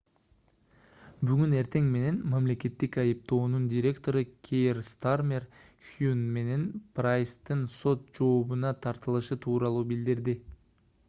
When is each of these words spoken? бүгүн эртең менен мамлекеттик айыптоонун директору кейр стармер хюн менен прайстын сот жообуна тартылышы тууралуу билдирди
бүгүн 1.31 1.51
эртең 1.57 1.89
менен 1.95 2.15
мамлекеттик 2.31 2.97
айыптоонун 3.03 3.67
директору 3.73 4.23
кейр 4.49 4.81
стармер 4.89 5.45
хюн 5.91 6.25
менен 6.39 6.65
прайстын 7.01 7.63
сот 7.75 8.11
жообуна 8.21 8.73
тартылышы 8.87 9.39
тууралуу 9.47 9.87
билдирди 9.95 10.39